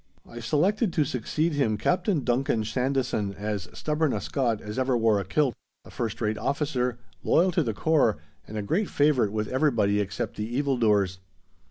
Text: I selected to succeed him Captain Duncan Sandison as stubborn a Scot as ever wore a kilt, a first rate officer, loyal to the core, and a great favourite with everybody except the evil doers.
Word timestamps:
I 0.27 0.39
selected 0.39 0.91
to 0.93 1.05
succeed 1.05 1.53
him 1.53 1.77
Captain 1.77 2.23
Duncan 2.23 2.63
Sandison 2.63 3.35
as 3.35 3.69
stubborn 3.71 4.13
a 4.13 4.19
Scot 4.19 4.59
as 4.59 4.79
ever 4.79 4.97
wore 4.97 5.19
a 5.19 5.23
kilt, 5.23 5.53
a 5.85 5.91
first 5.91 6.19
rate 6.21 6.39
officer, 6.39 6.97
loyal 7.23 7.51
to 7.51 7.61
the 7.61 7.75
core, 7.75 8.17
and 8.47 8.57
a 8.57 8.63
great 8.63 8.89
favourite 8.89 9.31
with 9.31 9.47
everybody 9.49 9.99
except 9.99 10.37
the 10.37 10.57
evil 10.57 10.75
doers. 10.77 11.19